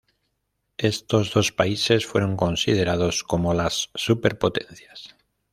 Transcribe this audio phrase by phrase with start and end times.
[0.79, 5.15] Estos dos países fueron considerados como las superpotencias.